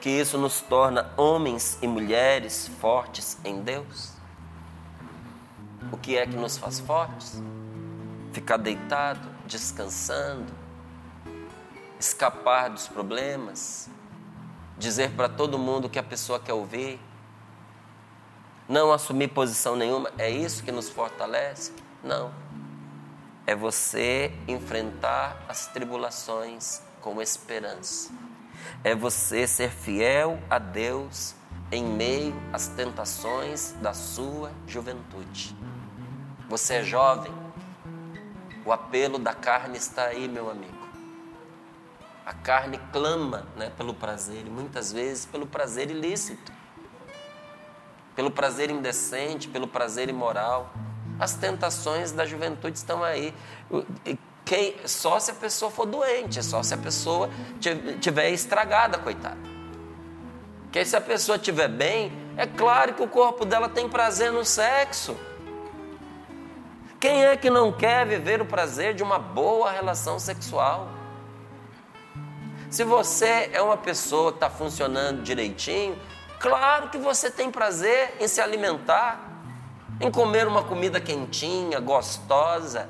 [0.00, 4.12] Que isso nos torna homens e mulheres fortes em Deus?
[5.92, 7.40] O que é que nos faz fortes?
[8.32, 10.52] Ficar deitado, descansando,
[11.98, 13.88] escapar dos problemas,
[14.78, 17.00] dizer para todo mundo que a pessoa quer ouvir,
[18.68, 21.72] não assumir posição nenhuma, é isso que nos fortalece?
[22.02, 22.32] Não.
[23.46, 28.10] É você enfrentar as tribulações com esperança.
[28.82, 31.34] É você ser fiel a Deus
[31.70, 35.54] em meio às tentações da sua juventude.
[36.48, 37.32] Você é jovem,
[38.64, 40.84] o apelo da carne está aí, meu amigo.
[42.24, 46.52] A carne clama né, pelo prazer, e muitas vezes pelo prazer ilícito,
[48.16, 50.72] pelo prazer indecente, pelo prazer imoral.
[51.18, 53.34] As tentações da juventude estão aí.
[54.44, 57.28] Quem, só se a pessoa for doente, só se a pessoa
[58.00, 59.36] tiver estragada, coitada.
[60.62, 64.44] Porque se a pessoa estiver bem, é claro que o corpo dela tem prazer no
[64.44, 65.16] sexo.
[67.04, 70.88] Quem é que não quer viver o prazer de uma boa relação sexual?
[72.70, 75.98] Se você é uma pessoa que está funcionando direitinho,
[76.40, 79.20] claro que você tem prazer em se alimentar,
[80.00, 82.88] em comer uma comida quentinha, gostosa.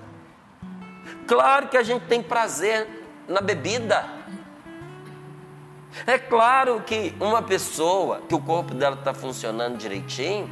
[1.27, 2.87] Claro que a gente tem prazer
[3.27, 4.09] na bebida.
[6.07, 10.49] É claro que uma pessoa que o corpo dela está funcionando direitinho,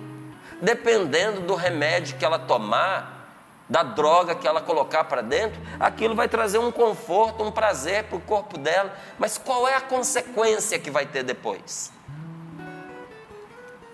[0.61, 3.22] dependendo do remédio que ela tomar,
[3.69, 8.17] da droga que ela colocar para dentro, aquilo vai trazer um conforto, um prazer para
[8.17, 8.95] o corpo dela.
[9.19, 11.93] Mas qual é a consequência que vai ter depois?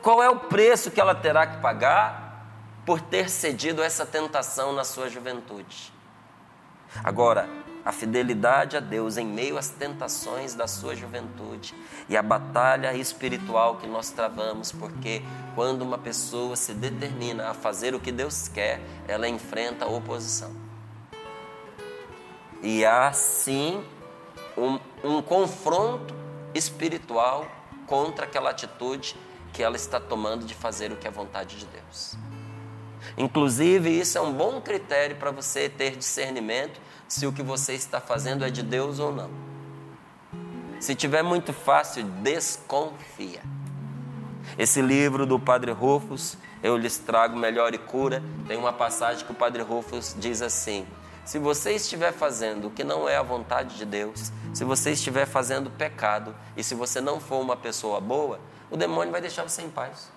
[0.03, 2.47] Qual é o preço que ela terá que pagar
[2.87, 5.93] por ter cedido essa tentação na sua juventude?
[7.05, 7.49] Agora,
[7.89, 11.75] a fidelidade a Deus em meio às tentações da sua juventude
[12.07, 15.23] e a batalha espiritual que nós travamos, porque
[15.55, 20.55] quando uma pessoa se determina a fazer o que Deus quer, ela enfrenta a oposição.
[22.63, 23.83] E há sim
[24.55, 26.15] um, um confronto
[26.55, 27.47] espiritual
[27.87, 29.17] contra aquela atitude
[29.51, 32.19] que ela está tomando de fazer o que é vontade de Deus.
[33.17, 38.01] Inclusive, isso é um bom critério para você ter discernimento se o que você está
[38.01, 39.31] fazendo é de Deus ou não.
[40.79, 43.41] Se tiver muito fácil, desconfia.
[44.57, 49.31] Esse livro do Padre Rufus, Eu lhes trago melhor e cura, tem uma passagem que
[49.31, 50.85] o Padre Rufus diz assim:
[51.25, 55.25] Se você estiver fazendo o que não é a vontade de Deus, se você estiver
[55.25, 58.41] fazendo pecado e se você não for uma pessoa boa,
[58.71, 60.11] o demônio vai deixar você em paz.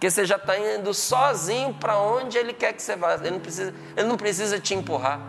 [0.00, 3.16] Porque você já está indo sozinho para onde ele quer que você vá.
[3.16, 5.20] Ele não, precisa, ele não precisa te empurrar.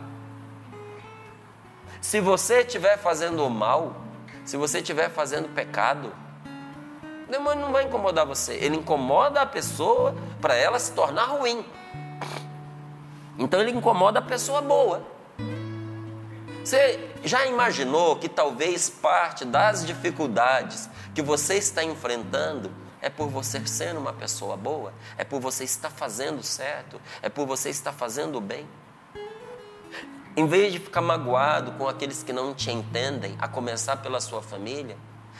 [1.99, 3.97] Se você estiver fazendo o mal,
[4.45, 6.13] se você estiver fazendo pecado,
[7.27, 8.53] o demônio não vai incomodar você.
[8.53, 11.65] Ele incomoda a pessoa para ela se tornar ruim.
[13.37, 15.05] Então ele incomoda a pessoa boa.
[16.63, 23.65] Você já imaginou que talvez parte das dificuldades que você está enfrentando é por você
[23.65, 28.39] ser uma pessoa boa, é por você estar fazendo certo, é por você estar fazendo
[28.39, 28.67] bem.
[30.35, 34.41] Em vez de ficar magoado com aqueles que não te entendem, a começar pela sua
[34.41, 34.95] família,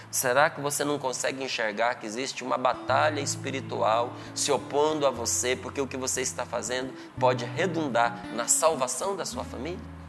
[0.10, 5.56] será que você não consegue enxergar que existe uma batalha espiritual se opondo a você,
[5.56, 10.01] porque o que você está fazendo pode redundar na salvação da sua família?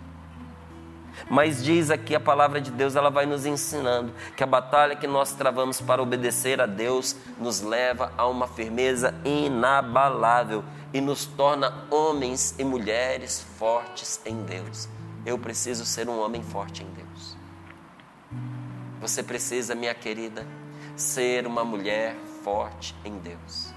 [1.29, 5.07] Mas diz aqui a palavra de Deus, ela vai nos ensinando que a batalha que
[5.07, 11.87] nós travamos para obedecer a Deus nos leva a uma firmeza inabalável e nos torna
[11.91, 14.89] homens e mulheres fortes em Deus.
[15.25, 17.37] Eu preciso ser um homem forte em Deus.
[19.01, 20.47] Você precisa, minha querida,
[20.97, 23.72] ser uma mulher forte em Deus.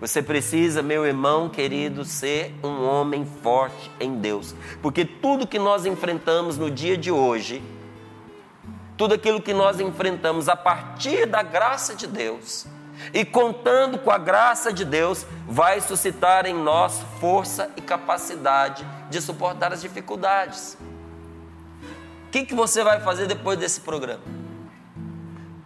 [0.00, 4.54] Você precisa, meu irmão querido, ser um homem forte em Deus.
[4.80, 7.62] Porque tudo que nós enfrentamos no dia de hoje,
[8.96, 12.66] tudo aquilo que nós enfrentamos a partir da graça de Deus,
[13.12, 19.20] e contando com a graça de Deus, vai suscitar em nós força e capacidade de
[19.20, 20.76] suportar as dificuldades.
[22.26, 24.22] O que, que você vai fazer depois desse programa?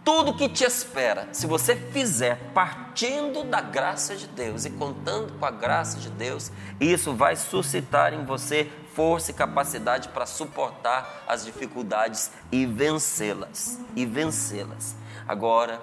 [0.07, 5.45] Tudo que te espera, se você fizer partindo da graça de Deus e contando com
[5.45, 11.43] a graça de Deus, isso vai suscitar em você força e capacidade para suportar as
[11.43, 13.81] dificuldades e vencê-las.
[13.97, 14.95] E vencê-las.
[15.27, 15.81] Agora,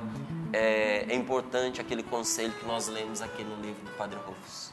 [0.54, 4.72] é, é, importante aquele conselho que nós lemos aqui no livro do Padre Rufus.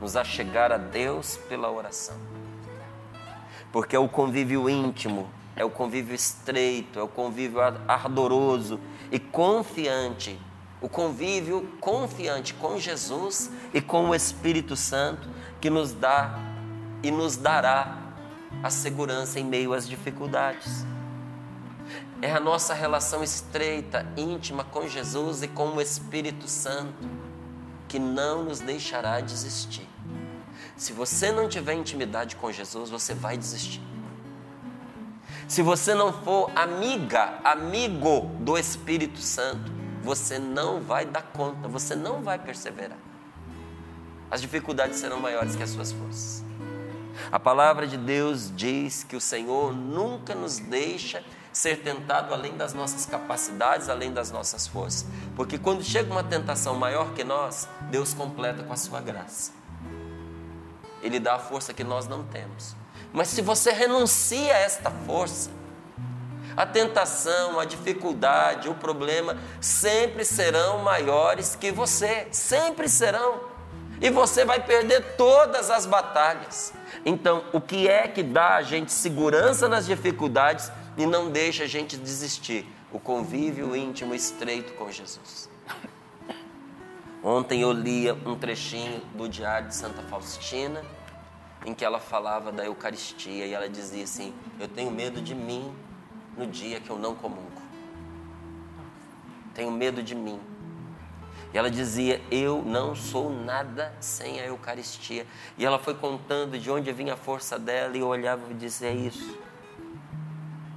[0.00, 2.16] Nos achegar a Deus pela oração.
[3.72, 8.78] Porque o convívio íntimo é o convívio estreito, é o convívio ardoroso
[9.10, 10.38] e confiante.
[10.80, 15.28] O convívio confiante com Jesus e com o Espírito Santo
[15.60, 16.38] que nos dá
[17.02, 17.98] e nos dará
[18.62, 20.86] a segurança em meio às dificuldades.
[22.22, 27.08] É a nossa relação estreita, íntima com Jesus e com o Espírito Santo
[27.88, 29.88] que não nos deixará desistir.
[30.76, 33.80] Se você não tiver intimidade com Jesus, você vai desistir.
[35.48, 41.96] Se você não for amiga, amigo do Espírito Santo, você não vai dar conta, você
[41.96, 42.98] não vai perseverar.
[44.30, 46.44] As dificuldades serão maiores que as suas forças.
[47.32, 52.74] A palavra de Deus diz que o Senhor nunca nos deixa ser tentado além das
[52.74, 55.06] nossas capacidades, além das nossas forças.
[55.34, 59.50] Porque quando chega uma tentação maior que nós, Deus completa com a sua graça.
[61.02, 62.76] Ele dá a força que nós não temos.
[63.12, 65.50] Mas se você renuncia a esta força,
[66.56, 73.40] a tentação, a dificuldade, o problema sempre serão maiores que você, sempre serão.
[74.00, 76.72] E você vai perder todas as batalhas.
[77.04, 81.66] Então, o que é que dá a gente segurança nas dificuldades e não deixa a
[81.66, 82.66] gente desistir?
[82.92, 85.48] O convívio íntimo estreito com Jesus.
[87.22, 90.82] Ontem eu lia um trechinho do Diário de Santa Faustina
[91.68, 95.70] em que ela falava da Eucaristia e ela dizia assim: Eu tenho medo de mim
[96.36, 97.60] no dia que eu não comungo.
[99.54, 100.40] Tenho medo de mim.
[101.52, 105.26] E ela dizia: Eu não sou nada sem a Eucaristia.
[105.58, 108.86] E ela foi contando de onde vinha a força dela e eu olhava e disse:
[108.86, 109.38] É isso.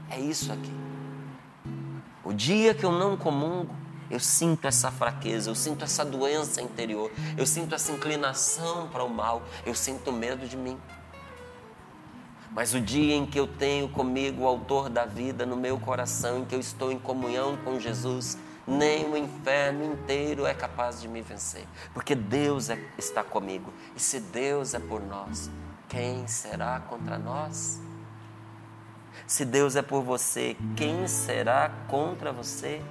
[0.10, 0.73] É isso aqui.
[2.21, 3.73] O dia que eu não comungo,
[4.12, 9.10] eu sinto essa fraqueza, eu sinto essa doença interior, eu sinto essa inclinação para o
[9.10, 10.78] mal, eu sinto medo de mim.
[12.52, 16.39] Mas o dia em que eu tenho comigo o Autor da vida no meu coração,
[16.39, 21.08] em que eu estou em comunhão com Jesus, nem o inferno inteiro é capaz de
[21.08, 23.74] me vencer, porque Deus é, está comigo.
[23.95, 25.50] E se Deus é por nós,
[25.88, 27.80] quem será contra nós?
[29.26, 32.82] Se Deus é por você, quem será contra você?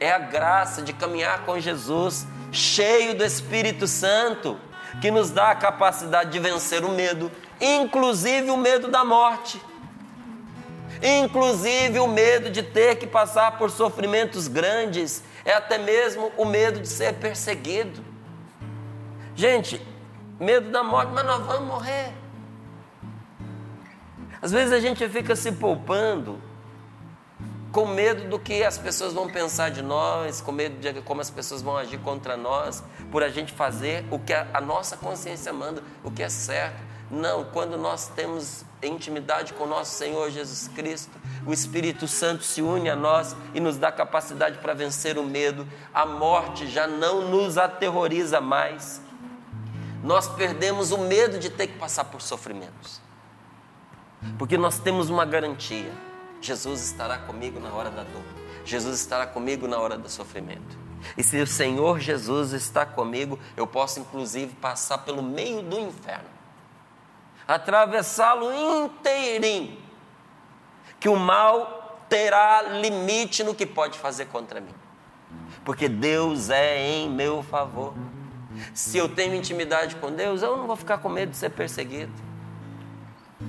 [0.00, 4.58] É a graça de caminhar com Jesus, cheio do Espírito Santo,
[5.00, 7.30] que nos dá a capacidade de vencer o medo,
[7.60, 9.60] inclusive o medo da morte,
[11.02, 16.80] inclusive o medo de ter que passar por sofrimentos grandes, é até mesmo o medo
[16.80, 18.04] de ser perseguido.
[19.34, 19.80] Gente,
[20.38, 22.12] medo da morte, mas nós vamos morrer.
[24.40, 26.40] Às vezes a gente fica se poupando
[27.74, 31.28] com medo do que as pessoas vão pensar de nós, com medo de como as
[31.28, 35.52] pessoas vão agir contra nós, por a gente fazer o que a, a nossa consciência
[35.52, 36.80] manda, o que é certo.
[37.10, 41.10] Não, quando nós temos intimidade com nosso Senhor Jesus Cristo,
[41.44, 45.66] o Espírito Santo se une a nós e nos dá capacidade para vencer o medo,
[45.92, 49.00] a morte já não nos aterroriza mais.
[50.00, 53.00] Nós perdemos o medo de ter que passar por sofrimentos,
[54.38, 55.90] porque nós temos uma garantia
[56.44, 58.22] Jesus estará comigo na hora da dor.
[58.64, 60.84] Jesus estará comigo na hora do sofrimento.
[61.16, 66.28] E se o Senhor Jesus está comigo, eu posso inclusive passar pelo meio do inferno,
[67.46, 69.78] atravessá-lo inteirinho,
[70.98, 74.74] que o mal terá limite no que pode fazer contra mim,
[75.64, 77.94] porque Deus é em meu favor.
[78.72, 82.12] Se eu tenho intimidade com Deus, eu não vou ficar com medo de ser perseguido.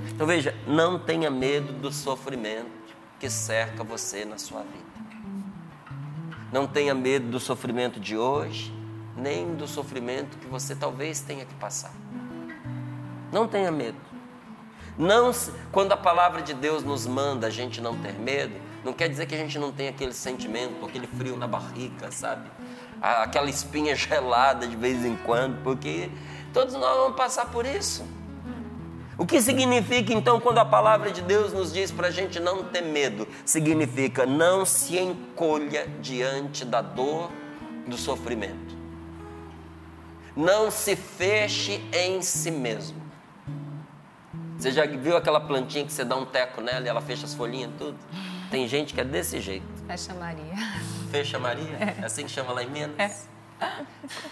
[0.09, 2.84] Então veja, não tenha medo do sofrimento
[3.19, 4.85] que cerca você na sua vida.
[6.51, 8.73] Não tenha medo do sofrimento de hoje,
[9.15, 11.93] nem do sofrimento que você talvez tenha que passar.
[13.31, 13.97] Não tenha medo.
[14.97, 15.31] Não,
[15.71, 19.25] quando a palavra de Deus nos manda a gente não ter medo, não quer dizer
[19.25, 22.49] que a gente não tem aquele sentimento, aquele frio na barriga, sabe?
[23.01, 26.09] Aquela espinha gelada de vez em quando, porque
[26.53, 28.05] todos nós vamos passar por isso.
[29.17, 32.65] O que significa então quando a palavra de Deus nos diz para a gente não
[32.65, 33.25] ter medo?
[33.45, 37.31] Significa não se encolha diante da dor,
[37.87, 38.75] do sofrimento.
[40.35, 43.01] Não se feche em si mesmo.
[44.57, 47.33] Você já viu aquela plantinha que você dá um teco nela e ela fecha as
[47.33, 47.97] folhinhas tudo?
[48.51, 49.65] Tem gente que é desse jeito.
[49.87, 50.55] Fecha Maria.
[51.09, 51.77] Fecha Maria?
[51.79, 53.29] É, é assim que chama lá em Minas?
[53.59, 53.65] É.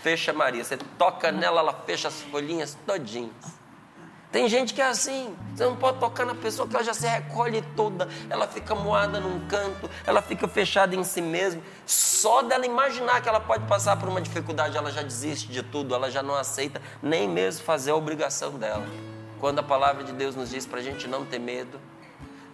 [0.01, 0.63] Fecha Maria.
[0.63, 3.62] Você toca nela, ela fecha as folhinhas todinhas.
[4.33, 7.05] Tem gente que é assim, você não pode tocar na pessoa que ela já se
[7.05, 11.61] recolhe toda, ela fica moada num canto, ela fica fechada em si mesma.
[11.85, 15.93] Só dela imaginar que ela pode passar por uma dificuldade, ela já desiste de tudo,
[15.93, 18.87] ela já não aceita nem mesmo fazer a obrigação dela.
[19.39, 21.79] Quando a palavra de Deus nos diz para a gente não ter medo,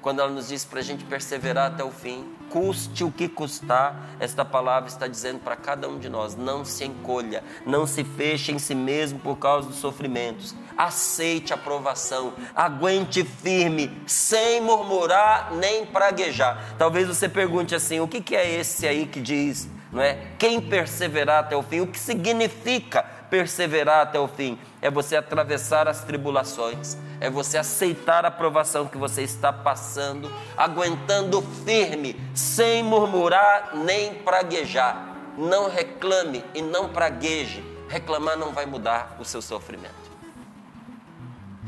[0.01, 4.09] quando ela nos diz para a gente perseverar até o fim, custe o que custar,
[4.19, 8.51] esta palavra está dizendo para cada um de nós: não se encolha, não se feche
[8.51, 10.55] em si mesmo por causa dos sofrimentos.
[10.77, 16.75] Aceite a provação, aguente firme, sem murmurar nem praguejar.
[16.77, 20.17] Talvez você pergunte assim: o que é esse aí que diz não é?
[20.37, 24.59] Quem perseverar até o fim, o que significa perseverar até o fim?
[24.81, 31.41] É você atravessar as tribulações, é você aceitar a provação que você está passando, aguentando
[31.65, 35.07] firme, sem murmurar nem praguejar.
[35.37, 37.63] Não reclame e não pragueje.
[37.87, 40.09] Reclamar não vai mudar o seu sofrimento.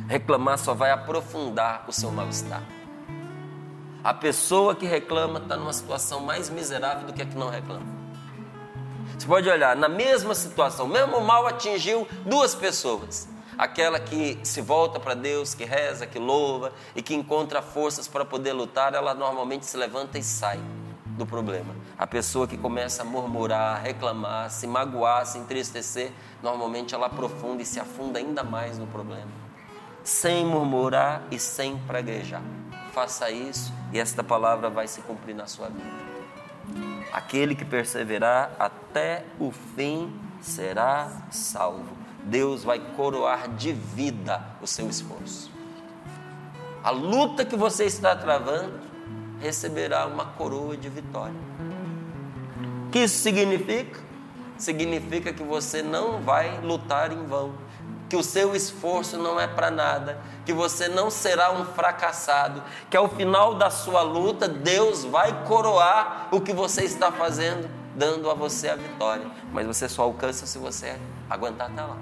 [0.07, 2.62] Reclamar só vai aprofundar o seu mal-estar.
[4.03, 8.01] A pessoa que reclama está numa situação mais miserável do que a que não reclama.
[9.22, 13.30] Você pode olhar, na mesma situação, mesmo mal atingiu duas pessoas.
[13.55, 18.26] Aquela que se volta para Deus, que reza, que louva e que encontra forças para
[18.26, 20.59] poder lutar, ela normalmente se levanta e sai
[21.05, 21.76] do problema.
[21.99, 26.11] A pessoa que começa a murmurar, reclamar, se magoar, se entristecer,
[26.41, 29.30] normalmente ela aprofunda e se afunda ainda mais no problema.
[30.03, 32.41] Sem murmurar e sem praguejar.
[32.91, 36.11] Faça isso e esta palavra vai se cumprir na sua vida.
[37.11, 41.97] Aquele que perseverar até o fim será salvo.
[42.24, 45.51] Deus vai coroar de vida o seu esforço.
[46.84, 48.80] A luta que você está travando
[49.39, 51.36] receberá uma coroa de vitória.
[52.88, 53.99] O que isso significa?
[54.57, 57.53] Significa que você não vai lutar em vão,
[58.12, 62.97] que o seu esforço não é para nada, que você não será um fracassado, que
[62.97, 68.34] ao final da sua luta Deus vai coroar o que você está fazendo, dando a
[68.34, 69.26] você a vitória.
[69.53, 70.99] Mas você só alcança se você
[71.30, 71.95] aguentar até lá.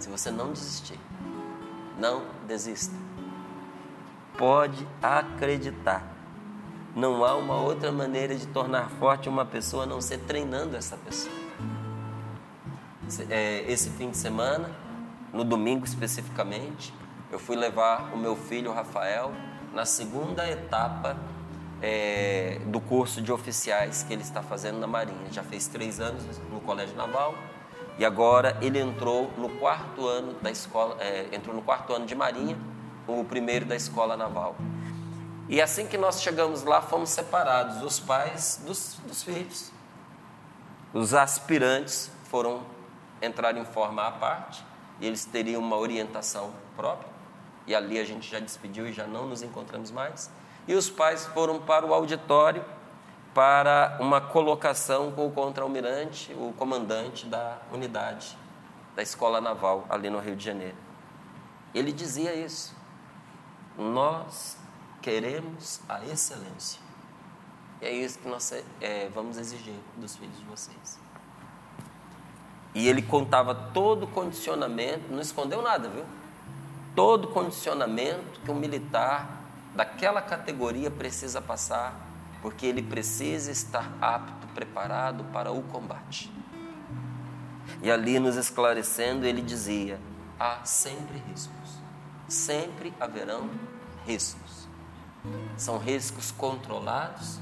[0.00, 0.98] Se você não desistir,
[1.96, 2.96] não desista.
[4.36, 6.02] Pode acreditar.
[6.96, 10.96] Não há uma outra maneira de tornar forte uma pessoa a não ser treinando essa
[10.96, 11.41] pessoa
[13.30, 14.70] é, esse fim de semana,
[15.32, 16.92] no domingo especificamente,
[17.30, 19.32] eu fui levar o meu filho Rafael
[19.72, 21.16] na segunda etapa
[21.80, 25.30] é, do curso de oficiais que ele está fazendo na Marinha.
[25.30, 27.34] Já fez três anos no Colégio Naval
[27.98, 32.14] e agora ele entrou no quarto ano da escola, é, entrou no quarto ano de
[32.14, 32.56] Marinha,
[33.06, 34.56] o primeiro da escola naval.
[35.48, 39.70] E assim que nós chegamos lá, fomos separados, os pais dos, dos filhos.
[40.94, 42.62] Os aspirantes foram
[43.22, 44.62] entrar em forma à parte,
[45.00, 47.10] e eles teriam uma orientação própria,
[47.66, 50.30] e ali a gente já despediu e já não nos encontramos mais.
[50.68, 52.64] E os pais foram para o auditório
[53.34, 58.36] para uma colocação com o contra-almirante, o comandante da unidade
[58.94, 60.76] da Escola Naval, ali no Rio de Janeiro.
[61.74, 62.74] Ele dizia isso.
[63.78, 64.58] Nós
[65.00, 66.80] queremos a excelência.
[67.80, 71.01] E é isso que nós é, vamos exigir dos filhos de vocês.
[72.74, 76.04] E ele contava todo o condicionamento, não escondeu nada, viu?
[76.94, 79.42] Todo o condicionamento que um militar
[79.74, 81.94] daquela categoria precisa passar,
[82.40, 86.32] porque ele precisa estar apto, preparado para o combate.
[87.82, 89.98] E ali nos esclarecendo, ele dizia:
[90.38, 91.78] há sempre riscos,
[92.28, 93.50] sempre haverão
[94.06, 94.68] riscos.
[95.56, 97.38] São riscos controlados,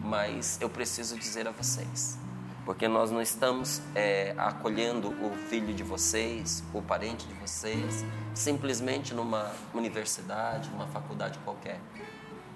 [0.00, 2.18] mas eu preciso dizer a vocês:
[2.64, 8.04] porque nós não estamos é, acolhendo o filho de vocês, o parente de vocês,
[8.34, 11.80] simplesmente numa universidade, numa faculdade qualquer.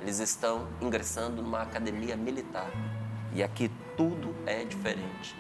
[0.01, 2.71] Eles estão ingressando numa academia militar.
[3.35, 5.37] E aqui tudo é diferente.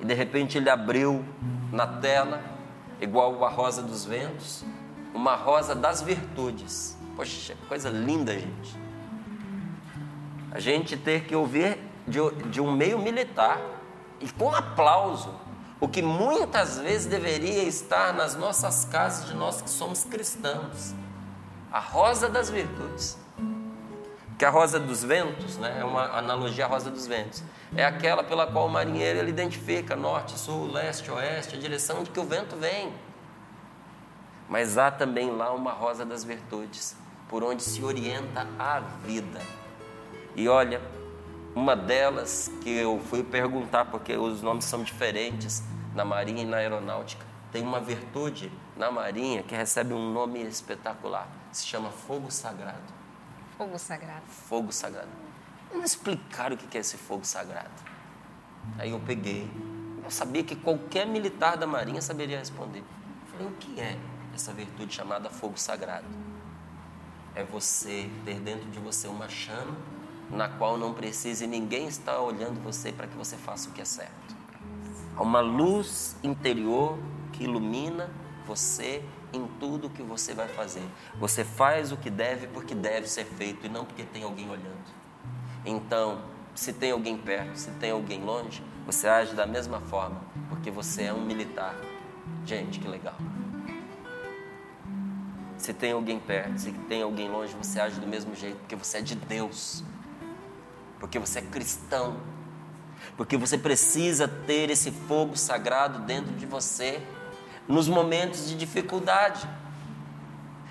[0.00, 1.24] E de repente ele abriu
[1.72, 2.42] na tela,
[3.00, 4.64] igual a rosa dos ventos,
[5.14, 6.96] uma rosa das virtudes.
[7.14, 8.76] Poxa, coisa linda, gente.
[10.50, 12.18] A gente ter que ouvir de,
[12.50, 13.77] de um meio militar
[14.20, 15.34] e com aplauso,
[15.80, 20.94] o que muitas vezes deveria estar nas nossas casas de nós que somos cristãos.
[21.70, 23.16] A rosa das virtudes.
[24.36, 27.42] Que a rosa dos ventos, né, é uma analogia à rosa dos ventos,
[27.76, 32.10] é aquela pela qual o marinheiro ele identifica norte, sul, leste, oeste, a direção de
[32.10, 32.92] que o vento vem.
[34.48, 36.96] Mas há também lá uma rosa das virtudes,
[37.28, 39.40] por onde se orienta a vida.
[40.34, 40.80] E olha,
[41.54, 45.62] uma delas que eu fui perguntar, porque os nomes são diferentes
[45.94, 47.24] na Marinha e na Aeronáutica.
[47.50, 51.26] Tem uma virtude na Marinha que recebe um nome espetacular.
[51.50, 52.82] Se chama fogo sagrado.
[53.56, 54.22] Fogo sagrado.
[54.26, 55.08] Fogo sagrado.
[55.72, 57.70] Não explicaram o que é esse fogo sagrado.
[58.78, 59.50] Aí eu peguei.
[60.04, 62.80] Eu sabia que qualquer militar da Marinha saberia responder.
[62.80, 63.98] Eu falei, o que é
[64.34, 66.06] essa virtude chamada fogo sagrado?
[67.34, 69.76] É você ter dentro de você uma chama
[70.30, 73.84] na qual não precise ninguém estar olhando você para que você faça o que é
[73.84, 74.36] certo.
[75.16, 76.98] Há uma luz interior
[77.32, 78.10] que ilumina
[78.46, 79.02] você
[79.32, 80.86] em tudo que você vai fazer.
[81.18, 84.98] Você faz o que deve porque deve ser feito e não porque tem alguém olhando.
[85.64, 86.20] Então,
[86.54, 91.04] se tem alguém perto, se tem alguém longe, você age da mesma forma, porque você
[91.04, 91.74] é um militar.
[92.44, 93.14] Gente, que legal.
[95.58, 98.98] Se tem alguém perto, se tem alguém longe, você age do mesmo jeito, porque você
[98.98, 99.84] é de Deus.
[100.98, 102.16] Porque você é cristão.
[103.16, 107.02] Porque você precisa ter esse fogo sagrado dentro de você
[107.66, 109.48] nos momentos de dificuldade.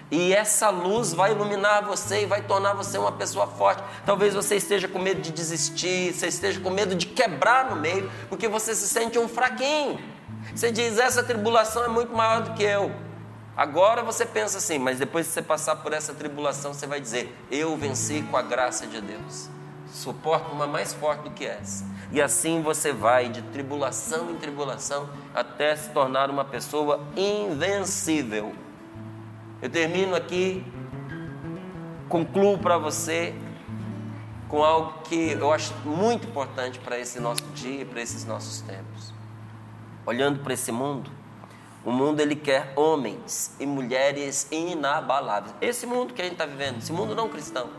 [0.10, 3.84] E essa luz vai iluminar você e vai tornar você uma pessoa forte.
[4.06, 8.10] Talvez você esteja com medo de desistir, você esteja com medo de quebrar no meio,
[8.30, 10.00] porque você se sente um fraquinho.
[10.56, 12.90] Você diz: essa tribulação é muito maior do que eu.
[13.56, 17.36] Agora você pensa assim, mas depois que você passar por essa tribulação, você vai dizer:
[17.52, 19.50] eu venci com a graça de Deus.
[19.92, 21.86] Suporto uma mais forte do que essa.
[22.12, 28.54] E assim você vai de tribulação em tribulação até se tornar uma pessoa invencível.
[29.62, 30.64] Eu termino aqui,
[32.08, 33.34] concluo para você
[34.48, 39.14] com algo que eu acho muito importante para esse nosso dia, para esses nossos tempos.
[40.06, 41.12] Olhando para esse mundo,
[41.84, 45.54] o mundo ele quer homens e mulheres inabaláveis.
[45.60, 47.70] Esse mundo que a gente está vivendo, esse mundo não cristão,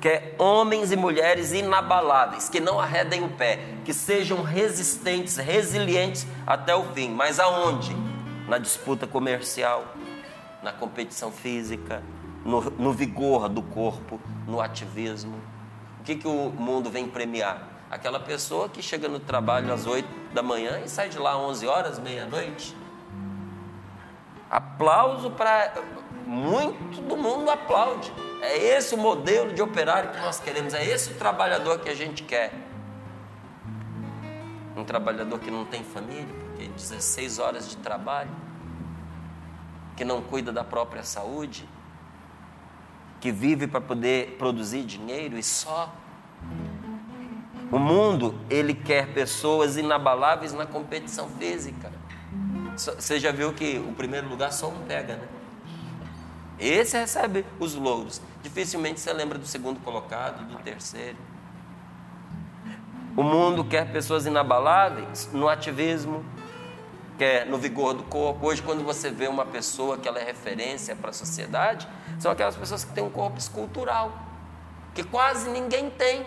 [0.00, 6.74] quer homens e mulheres inabaláveis, que não arredem o pé, que sejam resistentes, resilientes até
[6.74, 7.10] o fim.
[7.10, 7.94] Mas aonde?
[8.48, 9.84] Na disputa comercial,
[10.62, 12.02] na competição física,
[12.44, 15.38] no, no vigor do corpo, no ativismo.
[16.00, 17.68] O que, que o mundo vem premiar?
[17.90, 21.38] Aquela pessoa que chega no trabalho às 8 da manhã e sai de lá às
[21.38, 22.74] 11 horas, meia-noite.
[24.50, 25.74] Aplauso para.
[26.26, 28.12] Muito do mundo aplaude.
[28.40, 31.94] É esse o modelo de operário que nós queremos, é esse o trabalhador que a
[31.94, 32.52] gente quer.
[34.76, 38.30] Um trabalhador que não tem família, porque 16 horas de trabalho
[39.96, 41.68] que não cuida da própria saúde,
[43.20, 45.92] que vive para poder produzir dinheiro e só.
[47.70, 51.92] O mundo, ele quer pessoas inabaláveis na competição física.
[52.74, 55.28] Você já viu que o primeiro lugar só um pega, né?
[56.60, 58.20] Esse recebe os louros.
[58.42, 61.16] Dificilmente você lembra do segundo colocado, do terceiro.
[63.16, 66.24] O mundo quer pessoas inabaláveis no ativismo,
[67.18, 68.46] quer no vigor do corpo.
[68.46, 71.88] Hoje, quando você vê uma pessoa que ela é referência para a sociedade,
[72.18, 74.12] são aquelas pessoas que têm um corpo escultural,
[74.94, 76.24] que quase ninguém tem.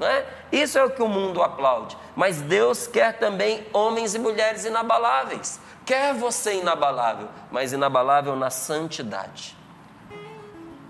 [0.00, 0.24] É?
[0.50, 1.96] Isso é o que o mundo aplaude.
[2.16, 5.60] Mas Deus quer também homens e mulheres inabaláveis.
[5.86, 9.56] Quer você inabalável, mas inabalável na santidade.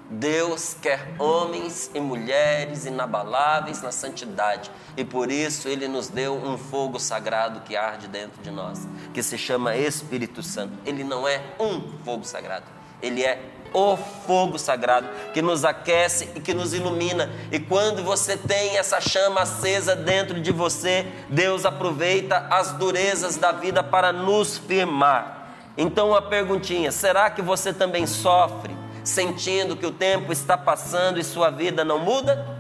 [0.09, 6.57] Deus quer homens e mulheres inabaláveis na santidade, e por isso Ele nos deu um
[6.57, 10.74] fogo sagrado que arde dentro de nós, que se chama Espírito Santo.
[10.84, 12.66] Ele não é um fogo sagrado,
[13.02, 13.42] ele é
[13.74, 17.30] o fogo sagrado que nos aquece e que nos ilumina.
[17.52, 23.52] E quando você tem essa chama acesa dentro de você, Deus aproveita as durezas da
[23.52, 25.50] vida para nos firmar.
[25.76, 28.84] Então, uma perguntinha: será que você também sofre?
[29.04, 32.58] sentindo que o tempo está passando e sua vida não muda?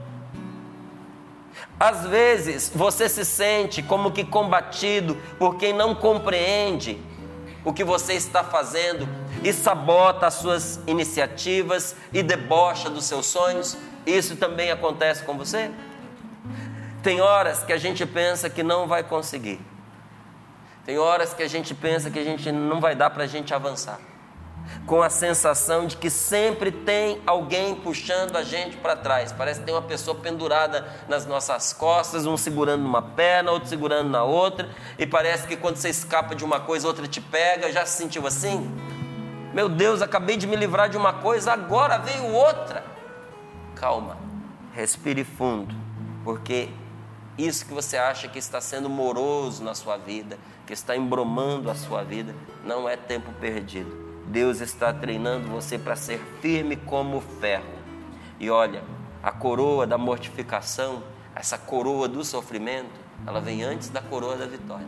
[1.80, 7.00] Às vezes você se sente como que combatido por quem não compreende
[7.64, 9.08] o que você está fazendo
[9.42, 13.76] e sabota as suas iniciativas e debocha dos seus sonhos.
[14.06, 15.70] Isso também acontece com você?
[17.02, 19.60] Tem horas que a gente pensa que não vai conseguir.
[20.84, 23.54] Tem horas que a gente pensa que a gente não vai dar para a gente
[23.54, 23.98] avançar
[24.86, 29.32] com a sensação de que sempre tem alguém puxando a gente para trás.
[29.32, 34.10] Parece que tem uma pessoa pendurada nas nossas costas, um segurando numa perna, outro segurando
[34.10, 37.72] na outra, e parece que quando você escapa de uma coisa, outra te pega.
[37.72, 38.70] Já se sentiu assim?
[39.52, 42.84] Meu Deus, acabei de me livrar de uma coisa, agora veio outra.
[43.76, 44.16] Calma,
[44.74, 45.74] respire fundo,
[46.24, 46.68] porque
[47.38, 51.74] isso que você acha que está sendo moroso na sua vida, que está embromando a
[51.74, 52.34] sua vida,
[52.64, 57.74] não é tempo perdido Deus está treinando você para ser firme como ferro.
[58.40, 58.82] E olha,
[59.22, 61.02] a coroa da mortificação,
[61.34, 64.86] essa coroa do sofrimento, ela vem antes da coroa da vitória.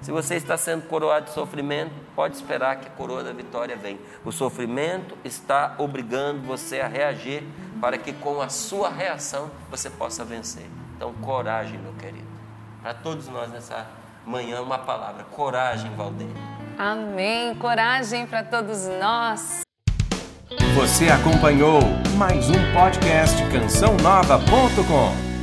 [0.00, 3.98] Se você está sendo coroado de sofrimento, pode esperar que a coroa da vitória venha.
[4.24, 7.42] O sofrimento está obrigando você a reagir
[7.80, 10.66] para que com a sua reação você possa vencer.
[10.96, 12.26] Então, coragem, meu querido.
[12.82, 13.86] Para todos nós nessa
[14.24, 16.55] manhã, uma palavra: coragem, Valdênio.
[16.78, 17.54] Amém.
[17.54, 19.60] Coragem para todos nós.
[20.74, 21.80] Você acompanhou
[22.16, 25.35] mais um podcast cançãonova.com.